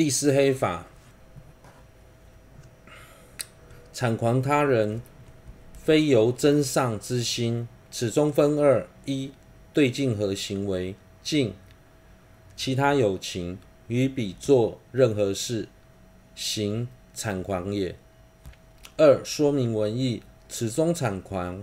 [0.00, 0.86] 第四黑法，
[3.92, 5.02] 产狂他人，
[5.74, 7.68] 非由真上之心。
[7.90, 9.30] 此中分二：一、
[9.74, 10.94] 对境和行为。
[11.22, 11.52] 境，
[12.56, 13.58] 其他有情
[13.88, 15.68] 与彼作任何事，
[16.34, 17.94] 行产狂也。
[18.96, 20.22] 二、说明文义。
[20.48, 21.62] 此中产狂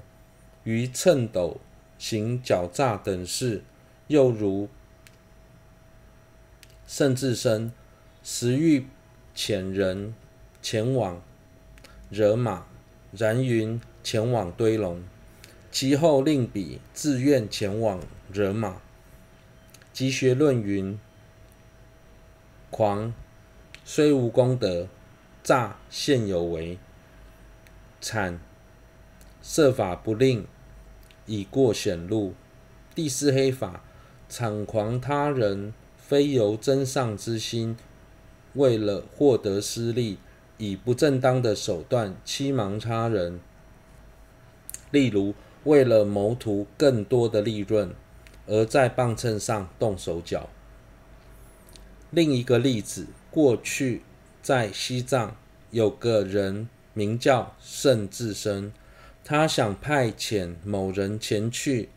[0.63, 1.59] 于秤斗
[1.97, 3.63] 行狡诈等事，
[4.05, 4.69] 又如
[6.85, 7.71] 甚自生。
[8.29, 8.85] 时欲
[9.33, 10.13] 遣人
[10.61, 11.21] 前往
[12.09, 12.65] 惹马，
[13.13, 15.01] 然云前往堆龙。
[15.71, 18.81] 其后令彼自愿前往惹马。
[19.93, 20.99] 集学论云：
[22.69, 23.13] 狂
[23.85, 24.89] 虽无功德，
[25.41, 26.77] 诈现有为，
[28.01, 28.37] 谗
[29.41, 30.45] 设法不令，
[31.25, 32.33] 已过显露。
[32.93, 33.81] 第四黑法，
[34.29, 37.77] 谗誑他人，非由真上之心。
[38.57, 40.17] 为了获得私利，
[40.57, 43.39] 以不正当的手段欺瞒他人，
[44.91, 45.33] 例如
[45.63, 47.93] 为了谋图更多的利润，
[48.47, 50.49] 而在磅秤上动手脚。
[52.09, 54.01] 另一个例子，过去
[54.41, 55.37] 在西藏
[55.71, 58.73] 有个人名叫胜自身，
[59.23, 61.89] 他想派遣某人前去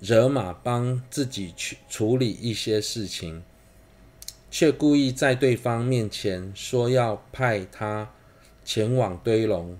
[0.00, 3.42] 惹马，帮自己去处理一些事情。
[4.50, 8.10] 却故意在对方面前说要派他
[8.64, 9.78] 前往堆龙，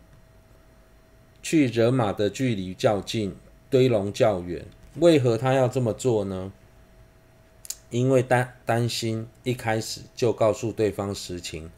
[1.42, 3.34] 去惹马的距离较近，
[3.68, 4.64] 堆龙较远。
[4.96, 6.52] 为何他要这么做呢？
[7.91, 11.70] 因为担担心一开始就告诉对方实情，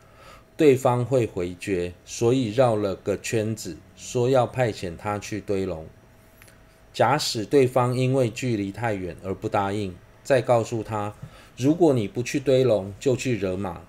[0.59, 5.87] 对方会回绝，所以绕了个圈子，说要派遣他去堆龙。
[6.93, 11.15] 假使对方因为距离太远而不答应，再告诉他。
[11.57, 13.83] 如果你不去堆龙，就去惹马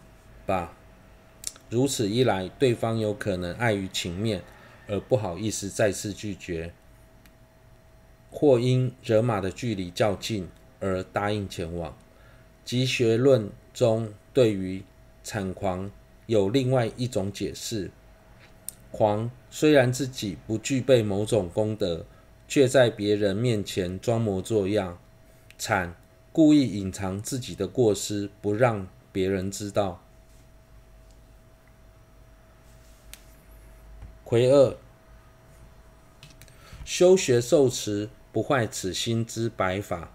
[0.45, 0.73] 吧。
[1.69, 4.43] 如此一来，对方有可能碍于情面
[4.87, 6.73] 而不好意思再次拒绝，
[8.29, 10.47] 或因惹马的距离较近
[10.79, 11.97] 而答应前往。
[12.63, 14.83] 集学论中对于
[15.23, 15.89] 产狂
[16.27, 17.89] 有另外一种解释：
[18.91, 22.05] 狂虽然自己不具备某种功德，
[22.47, 24.99] 却在别人面前装模作样，
[25.57, 25.95] 产。
[26.33, 30.01] 故意隐藏自己的过失，不让别人知道。
[34.23, 34.75] 癸二，
[36.83, 40.11] 修学受持不坏此心之白法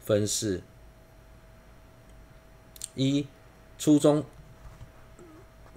[0.00, 0.60] 分四：
[2.96, 3.28] 一、
[3.78, 4.24] 初中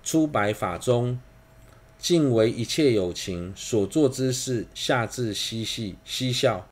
[0.02, 1.20] 出白法中，
[2.00, 6.68] 尽为一切有情所作之事，下至嬉戏嬉笑，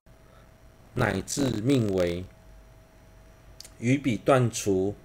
[0.96, 2.26] 乃至命为。
[3.82, 4.96] 于彼断除，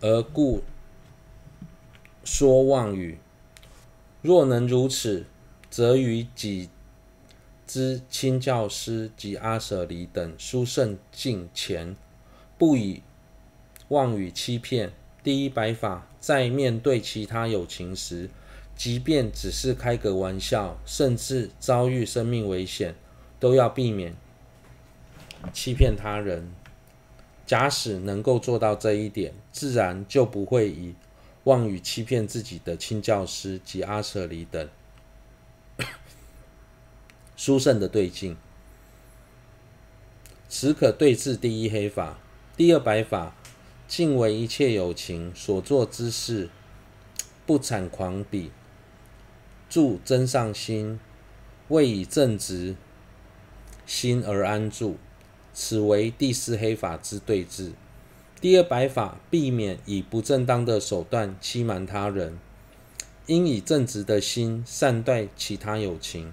[0.00, 0.62] 而故
[2.22, 3.18] 说妄语。
[4.22, 5.24] 若能如此，
[5.70, 6.68] 则于己
[7.66, 11.96] 之亲教师及阿舍离等殊胜境前，
[12.58, 13.02] 不以
[13.88, 14.92] 妄语欺骗。
[15.22, 18.28] 第一百法，在面对其他有情时，
[18.80, 22.94] 即便只是开个玩笑，甚至遭遇生命危险，
[23.38, 24.16] 都要避免
[25.52, 26.50] 欺骗他人。
[27.44, 30.94] 假使能够做到这一点，自然就不会以
[31.44, 34.66] 妄语欺骗自己的亲教师及阿舍离等
[37.36, 38.34] 殊胜的对境。
[40.48, 42.18] 此可对治第一黑法。
[42.56, 43.36] 第二白法，
[43.86, 46.48] 境为一切有情所作之事，
[47.44, 48.48] 不产狂鄙。
[49.70, 50.98] 住真上心，
[51.68, 52.74] 为以正直
[53.86, 54.96] 心而安住，
[55.54, 57.72] 此为第四黑法之对治。
[58.40, 62.36] 第二白法，避免以不正当的手段欺瞒他人，
[63.26, 66.32] 应以正直的心善待其他有情，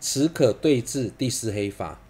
[0.00, 2.00] 此可对治第四黑法。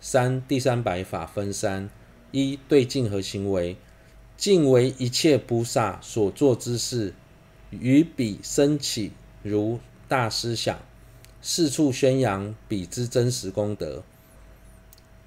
[0.00, 1.90] 三、第三白法分三：
[2.30, 3.76] 一、对境和行为，
[4.38, 7.12] 境为一切菩萨所做之事，
[7.70, 9.12] 于彼升起。
[9.42, 10.78] 如大师想，
[11.40, 14.02] 四处宣扬彼之真实功德。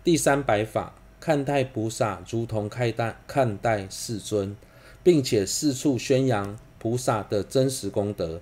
[0.04, 4.56] 第三百法，看待菩萨如同看待看待世尊，
[5.04, 8.42] 并且四处宣扬菩萨的真实功德，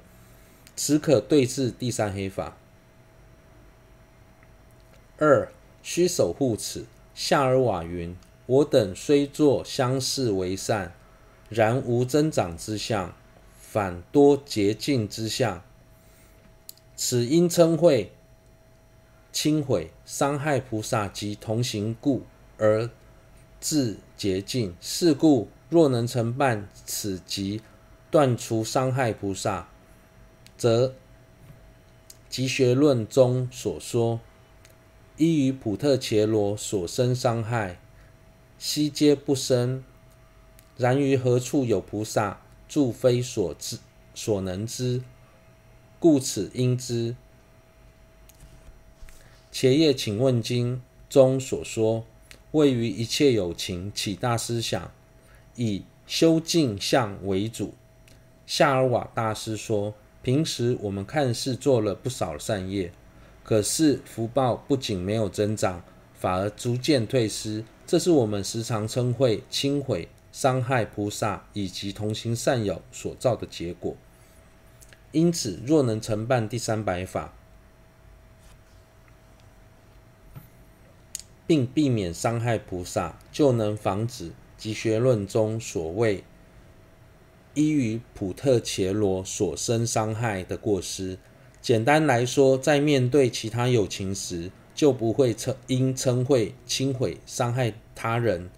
[0.75, 2.55] 此可对治第三黑法。
[5.17, 6.85] 二、须守护此。
[7.15, 8.15] 夏尔瓦云：
[8.45, 10.93] 我等虽作相视为善，
[11.49, 13.13] 然无增长之相。
[13.73, 15.65] 反多竭尽之下，
[16.95, 18.11] 此因称会
[19.31, 22.21] 轻毁、伤害菩萨及同行故
[22.59, 22.87] 而
[23.59, 24.75] 自洁净。
[24.79, 27.63] 是故，若能承办此及
[28.11, 29.67] 断除伤害菩萨，
[30.55, 30.93] 则
[32.29, 34.19] 集学论中所说，
[35.17, 37.79] 依于普特伽罗所生伤害，
[38.59, 39.83] 悉皆不生。
[40.77, 42.39] 然于何处有菩萨，
[42.73, 43.77] 素非所知
[44.15, 45.03] 所能知，
[45.99, 47.15] 故此应知。
[49.51, 52.03] 伽叶请问经中所说，
[52.49, 54.89] 谓于一切有情起大思想，
[55.55, 57.75] 以修净相为主。
[58.47, 59.93] 夏尔瓦大师说。
[60.23, 62.91] 平时我们看似做了不少善业，
[63.43, 65.83] 可是福报不仅没有增长，
[66.15, 67.65] 反而逐渐退失。
[67.85, 73.95] 这是我们时常称会轻毁、伤害菩萨以及同行善友所造的结果。
[75.13, 77.33] 因此，若能承办第三百法，
[81.45, 86.23] 并避免伤害菩萨，就能防止集学论中所谓。
[87.53, 91.19] 依于普特伽罗所生伤害的过失，
[91.61, 98.49] 简单来说，在面对其他有情时，就不会称因称会轻毁伤害他人，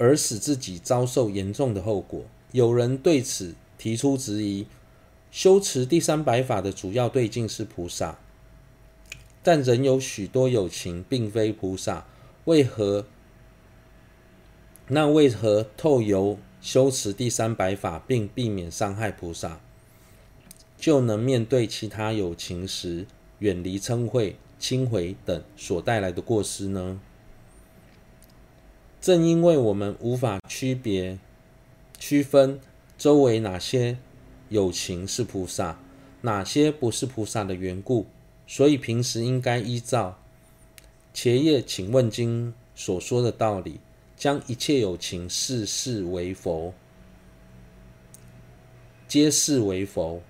[0.00, 2.24] 而使自己遭受严重的后果。
[2.52, 4.66] 有人对此提出质疑：
[5.30, 8.18] 修持第三百法的主要对境是菩萨，
[9.42, 12.06] 但仍有许多有情并非菩萨，
[12.46, 13.04] 为何？
[14.88, 19.60] 那为何透由修持第三百法，并避免伤害菩萨，
[20.78, 23.06] 就能面对其他有情时
[23.40, 26.98] 远离嗔恚、轻毁等所带来的过失呢？
[29.00, 31.18] 正因为我们无法区别、
[31.98, 32.60] 区分
[32.98, 33.96] 周围哪些
[34.48, 35.78] 友情是菩萨，
[36.22, 38.06] 哪些不是菩萨的缘故，
[38.46, 40.18] 所以平时应该依照
[41.12, 43.80] 《伽叶请问经》所说的道理。
[44.16, 46.74] 将一切有情视视为佛，
[49.08, 50.20] 皆视为佛，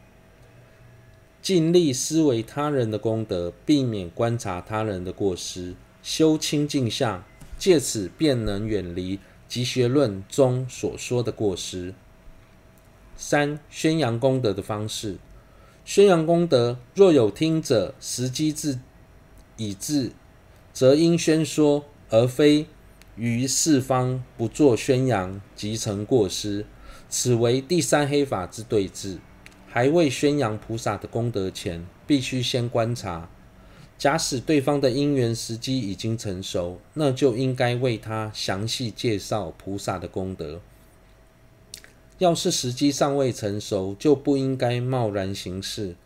[1.43, 5.75] 尽力思维他人的功德，避免观察他人的过失，
[6.05, 7.25] 修清净相，
[7.61, 11.95] 借此便能远离集学论中所说的过失。
[13.15, 15.19] 三、宣扬功德的方式，
[15.85, 18.81] 宣扬功德，若有听者时机至
[19.59, 20.13] 已至，
[20.73, 22.67] 则应宣说，而非。
[23.17, 26.65] 于四方不做宣扬，即成过失。
[27.11, 29.19] 此为第三黑法之对治。
[29.69, 33.29] 还未宣扬菩萨的功德前，必须先观察。
[34.01, 40.63] 假使对方的因缘时机已经成熟，那就应该为他详细介绍菩萨的功德。
[42.17, 45.97] 要是时机尚未成熟，就不应该贸然行事，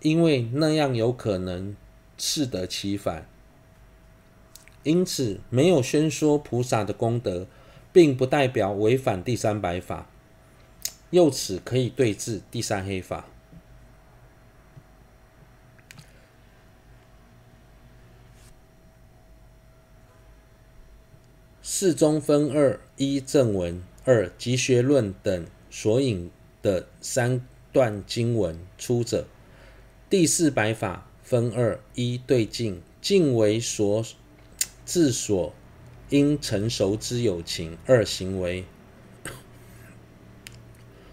[0.00, 1.76] 因为那样有可能
[2.16, 3.28] 适得其反。
[4.82, 7.46] 因此，没有宣说菩萨的功德，
[7.92, 10.08] 并不代表违反第三白法，
[11.10, 13.28] 由此可以对治第三黑法。
[21.82, 26.30] 四中分二：一正文，二集学论等所引
[26.62, 29.26] 的三段经文出者。
[30.08, 34.04] 第四百法分二：一对境，境为所。
[34.84, 35.52] 自所
[36.10, 38.64] 应成熟之有情，二行为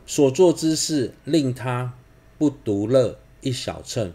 [0.05, 1.96] 所做之事，令他
[2.38, 4.13] 不独乐一小乘，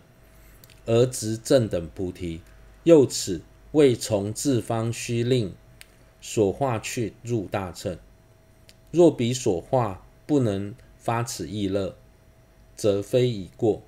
[0.87, 2.43] 而执正等菩提。
[2.85, 5.53] 又此为从自方须令
[6.27, 7.99] 所化去入大乘。
[8.91, 11.95] 若彼所化不能发此意乐，
[12.75, 13.83] 则非已过，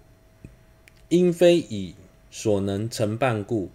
[1.08, 1.94] 因非以
[2.30, 3.70] 所能承办故。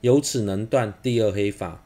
[0.00, 1.84] 由此能断第二黑法，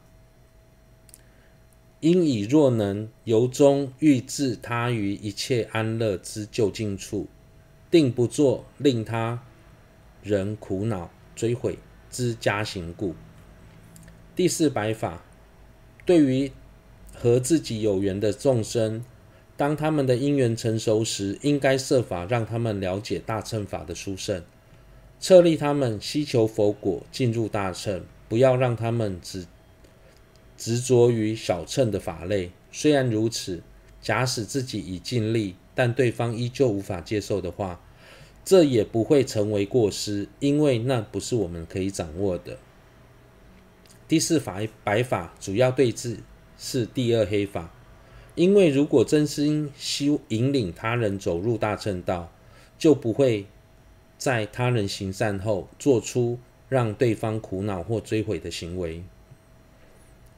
[1.99, 7.25] 因以若能由衷欲置他于一切安乐之就近处，
[7.89, 9.43] 定不做令他
[10.21, 11.79] 人苦恼追悔
[12.11, 13.15] 之加行故。
[14.35, 15.23] 第四百法，
[16.07, 16.49] 对于
[17.13, 19.03] 和自己有缘的众生，
[19.57, 24.41] 当他们的因缘成熟时，应该设法让他们了解大乘法的殊胜。
[25.19, 29.45] 策励他们希求佛果，进入大乘，不要让他们只
[30.55, 32.51] 执着于小乘的法类。
[32.71, 33.61] 虽然如此，
[34.01, 37.81] 假使自己已尽力，但对方依旧无法接受的话，
[38.45, 42.57] 这也不会成为过失，因为那不是我们可以掌握的。
[44.07, 46.19] 第四法白法主要对治
[46.57, 47.73] 是第二黑法，
[48.35, 52.31] 因为如果真心希引领他人走入大乘道，
[52.77, 53.45] 就不会。
[54.17, 59.03] 在他人行善后，做出让对方苦恼或追悔的行为。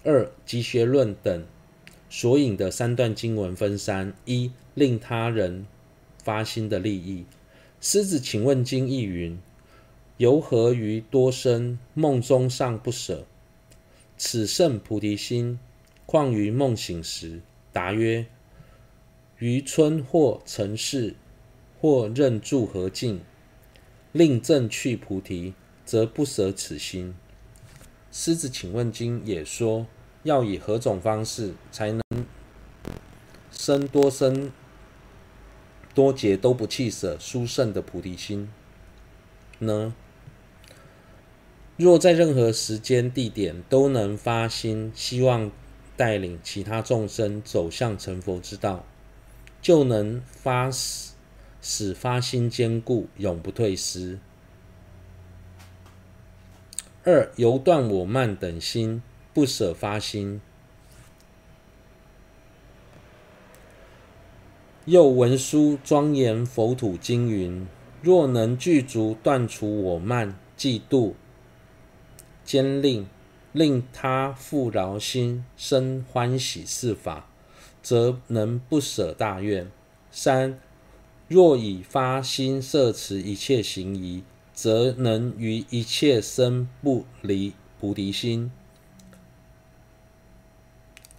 [0.03, 1.45] 二、集学论等
[2.09, 5.65] 所引的三段经文分三：一、令他人
[6.21, 7.23] 发心的利益。
[7.79, 9.39] 狮子请问经亦云：
[10.17, 13.25] 由何于多生梦中尚不舍？
[14.21, 15.57] 此胜菩提心，
[16.05, 17.39] 况于梦醒时？
[17.71, 18.25] 答曰：
[19.38, 21.15] 于村或城市，
[21.79, 23.21] 或任住何境，
[24.11, 25.53] 令正趣菩提，
[25.85, 27.15] 则不舍此心。
[28.11, 29.88] 狮子请问经也说，
[30.23, 32.01] 要以何种方式才能
[33.49, 34.51] 生多生
[35.93, 38.51] 多劫都不弃舍殊胜的菩提心
[39.59, 39.95] 呢？
[41.79, 45.50] 若在任何时间地点都能发心，希望
[45.95, 48.83] 带领其他众生走向成佛之道，
[49.62, 51.13] 就能发使
[51.62, 54.19] 使发心坚固，永不退失。
[57.05, 59.01] 二、由断我慢等心，
[59.33, 60.41] 不舍发心。
[64.83, 67.65] 又文殊庄严佛土经云：
[68.01, 71.13] 若能具足断除我慢、嫉妒。
[72.49, 73.05] 坚令
[73.51, 77.29] 令他复饶心生欢喜四法，
[77.83, 79.69] 则能不舍大愿。
[80.09, 80.59] 三、
[81.27, 88.51] 若以发心摄持一切行仪，则能于一切生不离菩提心。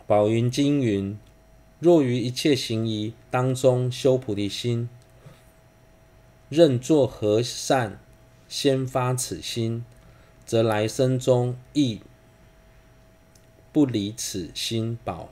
[0.08, 1.16] 宝云经云：
[1.78, 4.88] 若于一切行仪当中修菩提心，
[6.48, 8.00] 任作何善，
[8.48, 9.84] 先发此心。
[10.50, 12.00] 则来生中亦
[13.70, 15.28] 不离此心宝。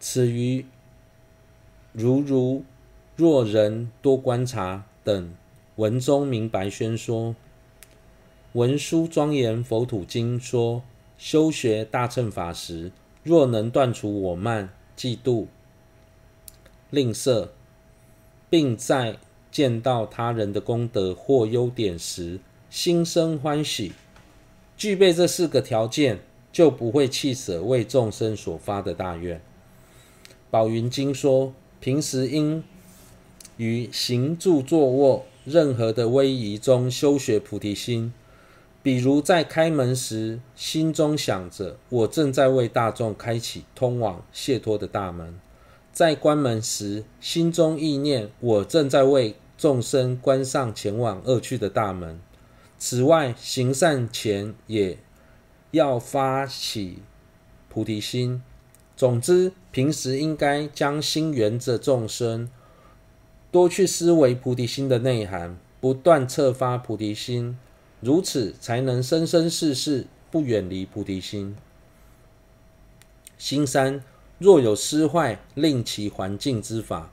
[0.00, 0.66] 此于
[1.92, 2.64] 如如
[3.14, 5.32] 若人多观察等
[5.76, 7.36] 文中明白宣说。
[8.54, 10.82] 文殊庄严佛土经说，
[11.16, 12.90] 修学大乘法时，
[13.22, 15.46] 若能断除我慢、嫉妒、
[16.90, 17.50] 吝啬，
[18.50, 19.16] 并在
[19.52, 23.92] 见到他人的功德或优点时，心生欢喜，
[24.76, 26.20] 具备这四个条件，
[26.52, 29.40] 就不会弃舍为众生所发的大愿。
[30.50, 32.62] 宝云经说，平时应
[33.56, 38.12] 于行住坐卧任何的威仪中修学菩提心。
[38.82, 45.34] 比如在开门时，心中想着我正在为大众开启通往解脱的大门；
[45.92, 52.20] 在关门时，心中意念我正在为众生关上前往恶趣的大门。
[52.78, 54.98] 此外，行善前也
[55.72, 56.98] 要发起
[57.68, 58.40] 菩提心。
[58.96, 62.48] 总之，平时应该将心缘着众生，
[63.50, 67.58] 多去思维菩提心的内涵，不断策发菩提心，
[68.00, 71.56] 如此才能生生世世不远离菩提心。
[73.36, 74.02] 心三，
[74.38, 77.10] 若有失坏令其环境之法，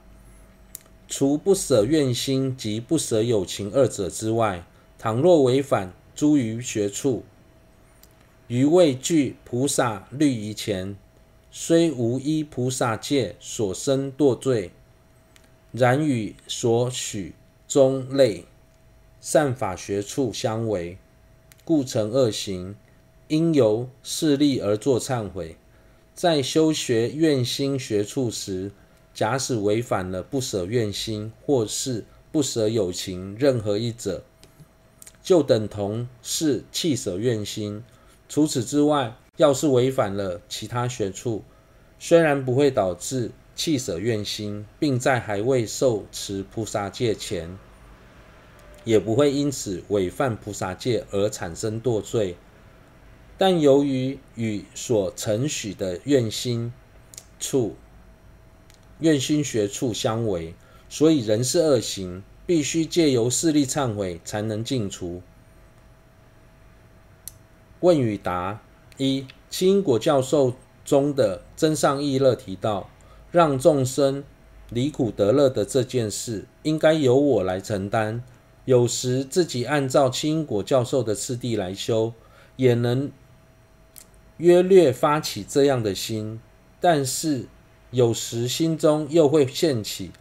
[1.07, 4.63] 除不舍愿心及不舍有情二者之外。
[4.97, 7.23] 倘若违反诸余学处，
[8.47, 10.95] 于未具菩萨律仪前，
[11.51, 14.71] 虽无依菩萨戒所生堕罪，
[15.71, 17.33] 然与所许
[17.67, 18.45] 宗类
[19.19, 20.97] 善法学处相违，
[21.63, 22.75] 故成恶行，
[23.27, 25.57] 应由势力而作忏悔。
[26.13, 28.71] 在修学愿心学处时，
[29.13, 34.23] 假使违反了不舍愿心或是不舍有情任何一者，
[35.25, 37.83] 就等同是弃舍怨心。
[38.29, 41.43] 除此之外，要是违反了其他学处，
[41.97, 47.57] 虽然不会导致弃舍怨心，并在还未受持菩萨戒前，
[48.83, 52.37] 也不会因此违犯菩萨戒而产生堕罪。
[53.35, 56.71] 但由于与所承许的愿心
[57.39, 57.75] 处、
[58.99, 60.53] 愿心学处相违，
[60.87, 62.23] 所以仍是恶行。
[62.45, 65.21] 必须借由势力忏悔才能尽除。
[67.79, 68.61] 问与答：
[68.97, 72.89] 一、轻因果教授中的真上意乐提到，
[73.31, 74.23] 让众生
[74.69, 78.23] 离苦得乐的这件事，应该由我来承担。
[78.65, 82.13] 有时自己按照轻因果教授的次第来修，
[82.55, 83.11] 也能
[84.37, 86.39] 约略发起这样的心，
[86.79, 87.47] 但是
[87.91, 90.11] 有时心中又会现起。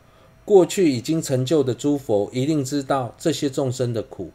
[0.45, 4.31] 过去已经成就的诸佛一定知道这些众生的苦，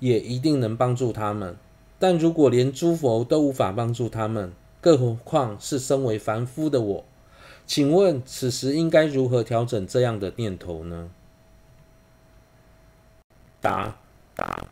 [0.00, 1.56] 也一定能帮助他们。
[1.98, 7.04] 但如果连诸佛都无法帮助他们，更何况是身为凡夫的我？
[7.66, 11.10] 请问此时应该如何调整这样的念头呢？
[13.60, 13.96] 答
[14.36, 14.66] 答，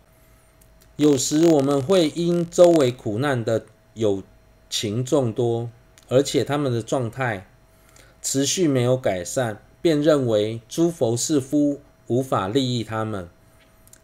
[0.97, 3.65] 有时我们会因周围苦难的
[3.95, 4.23] 友
[4.69, 5.71] 情众多，
[6.09, 7.49] 而且他们的状态
[8.23, 13.29] 持续没有改善，便认为诸佛似乎无法利益他们。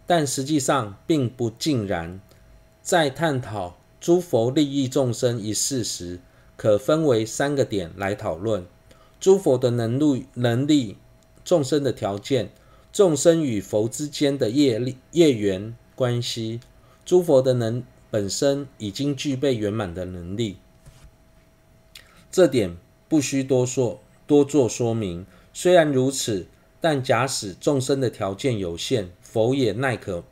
[0.06, 2.20] 但实际上并不尽然。
[2.82, 6.20] 在探讨诸佛利益众生一事时，
[6.58, 8.66] 可分为三个点来讨论：
[9.18, 10.98] 诸佛的能力、能力、
[11.42, 12.50] 众生的条件、
[12.92, 16.60] 众生与佛之间的业力、业缘关系。
[17.06, 20.58] 诸佛的能本身已经具备圆满的能力，
[22.30, 22.76] 这点
[23.08, 25.24] 不需多说，多做说明。
[25.52, 26.46] 虽然如此，
[26.80, 30.24] 但假使众生的条件有限，佛也奈可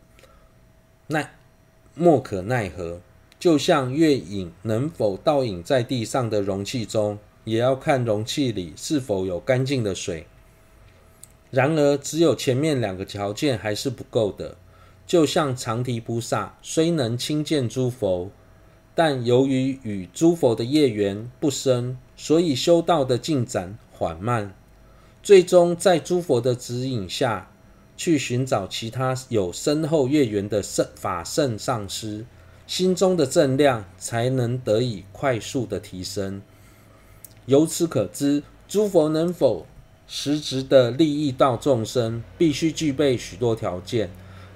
[1.08, 1.34] 奈
[1.94, 3.00] 莫可奈何。
[3.38, 10.26] 就像月影能否倒影在地上的容器中，也要看容器里是否有干净的水。
[11.50, 14.56] 然而，只有前面两个条件还是不够的。
[15.06, 18.30] 就像长提菩萨虽能亲见诸佛，
[18.94, 24.52] 但由于与诸佛的业缘不深，所以修道的进展缓慢。
[25.28, 27.50] 最终在诸佛的指引下，
[27.98, 32.24] 去寻找其他有深厚业缘的圣法圣上师，
[32.66, 36.40] 心中的正量才能得以快速的提升。
[37.44, 39.66] 由此可知，诸佛能否
[40.06, 44.08] 实质的利益到众生，必须具备许多条件。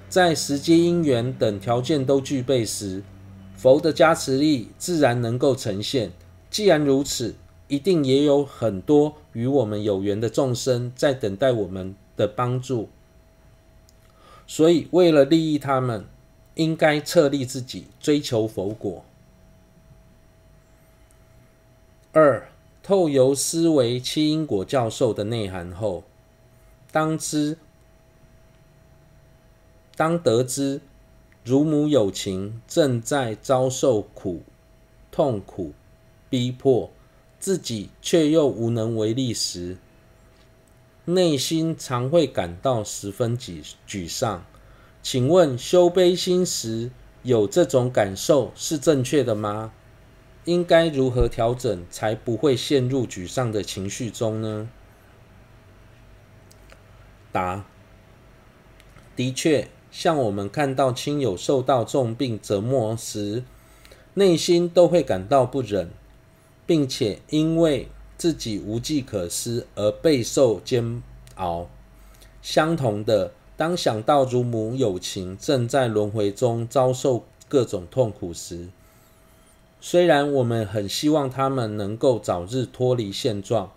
[0.09, 3.03] 在时机因缘等条件都具备时，
[3.55, 6.11] 佛的加持力自然能够呈现。
[6.49, 7.35] 既然如此，
[7.73, 12.87] 一定也有很多与我们有缘的众生在等待我们的帮助。
[14.45, 16.05] 所以，为了利益他们，
[16.53, 19.03] 应该册立自己，追求佛果。
[22.11, 22.47] 二，
[22.83, 26.03] 透由思维七因果教授的内涵后，
[26.91, 27.57] 当知。
[29.95, 30.81] 当得知
[31.43, 34.41] 乳母有情正在遭受苦、
[35.11, 35.71] 痛苦、
[36.29, 36.91] 逼迫，
[37.43, 39.75] 自己却又无能为力时，
[41.03, 44.45] 内心常会感到十分沮沮丧。
[45.01, 46.89] 请问修悲心时
[47.21, 49.73] 有这种感受是正确的吗？
[50.45, 54.69] 应该如何调整才不会陷入沮丧的情绪中呢？
[57.33, 57.65] 答：
[59.17, 59.67] 的确。
[59.91, 63.43] 像我们看到亲友受到重病折磨时，
[64.13, 65.91] 内心都会感到不忍，
[66.65, 71.01] 并且因为自己无计可施而备受煎
[71.35, 71.67] 熬。
[72.41, 78.67] 相同的，当想到乳母有情正在轮回中遭受各种痛苦时，
[79.79, 83.71] 虽然我们很希望他们能够早日脱离现状，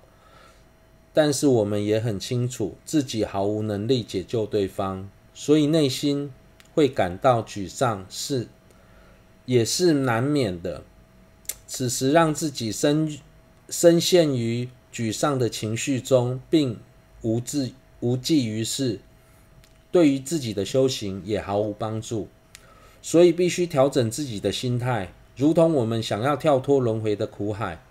[1.12, 5.08] 但是我们也很清楚自己毫无能力解救对方。
[5.34, 6.32] 所以内心
[6.74, 8.48] 会感到沮丧是
[9.44, 10.82] 也是难免的。
[11.66, 13.18] 此时让自己深
[13.68, 16.78] 深陷于沮丧的情绪中，并
[17.22, 19.00] 无济无济于事，
[19.90, 22.28] 对于自己的修行也毫无帮助。
[23.02, 27.82] 所以必须调整自己的心态，如同我们想要跳脱轮回的苦海，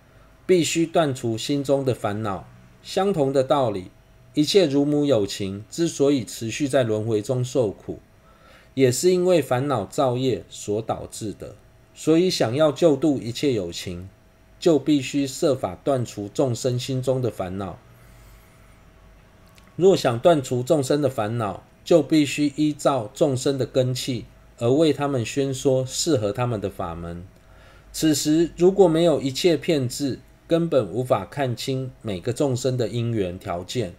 [0.45, 2.47] 必须断除心中的烦恼。
[2.81, 3.91] 相同的道理。
[4.33, 7.99] 一切如母有情之所以持续在轮回中受苦，
[8.73, 11.55] 也是因为烦恼造业所导致的。
[11.95, 14.09] 所以，想要救度一切有情，
[14.59, 17.79] 就必须设法断除众生心中的烦恼。
[19.77, 24.25] 若想断除众生的烦恼，就必须依照众生的根器，
[24.57, 27.25] 而为他们宣说适合他们的法门。
[27.93, 33.93] 此时，如果没有一切骗智，根本无法看清每个众生的因缘条件。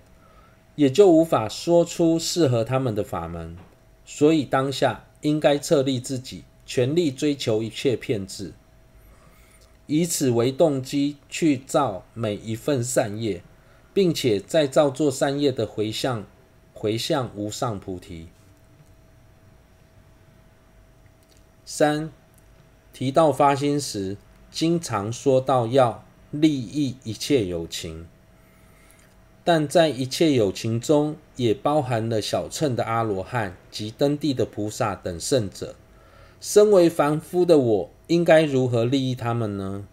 [0.75, 3.57] 也就无法说出适合他们的法门，
[4.05, 8.53] 所以当下应该册立自己，全力追求一切遍智，
[9.87, 13.43] 以此为动机去造每一份善业，
[13.95, 16.27] 并且再造作善业的回向，
[16.75, 18.27] 回向无上菩提。
[21.65, 22.11] 三，
[22.93, 24.17] 提到发心时，
[24.51, 28.09] 经常说到要利益一切有情。
[29.45, 35.77] 但在一切有情中，也包含了小乘的阿罗汉及登地的菩萨等圣者。
[36.41, 39.87] 身为凡夫的我，应该如何利益他们呢？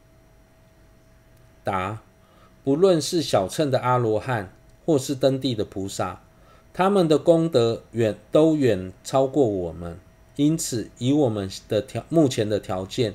[1.64, 2.02] 答：
[2.64, 4.54] 不论是小乘的阿罗汉，
[4.86, 6.22] 或是登地的菩萨，
[6.74, 9.98] 他们的功德远都远超过我们，
[10.36, 13.14] 因此以我们的条目前的条件，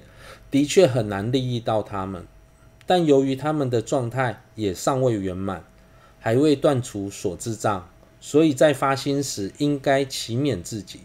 [0.51, 2.27] 的确很难利益到他们。
[2.87, 5.65] 但由于他们的状态也尚未圆满。
[6.21, 7.89] 还未断除所知障，
[8.21, 11.03] 所以在发心时应该勤勉自己。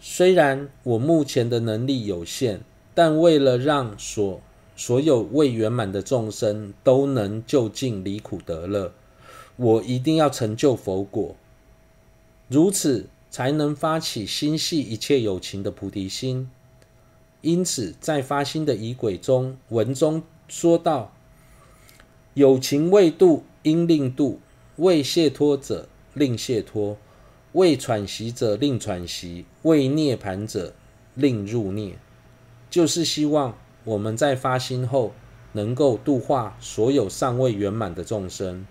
[0.00, 2.60] 虽然我目前的能力有限，
[2.94, 4.40] 但为了让所
[4.74, 8.94] 所有未圆满的众生都能就近离苦得乐，
[9.56, 11.36] 我一定要成就佛果。
[12.48, 16.50] 如此才能发起心系一切有情的菩提心。
[17.42, 21.12] 因此，在发心的仪轨中，文中说道
[22.34, 24.38] ：“有情未度，应令度；
[24.76, 26.96] 未解脱者，令解脱；
[27.52, 30.72] 为喘息者，令喘息；为涅盘者，
[31.14, 31.98] 令入涅。”
[32.70, 35.12] 就是希望我们在发心后，
[35.52, 38.64] 能够度化所有尚未圆满的众生。